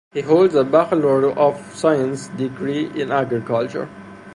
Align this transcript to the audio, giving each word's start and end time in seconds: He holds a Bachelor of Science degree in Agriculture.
He 0.13 0.21
holds 0.21 0.55
a 0.55 0.63
Bachelor 0.63 1.29
of 1.33 1.75
Science 1.75 2.25
degree 2.29 2.87
in 2.99 3.11
Agriculture. 3.11 3.87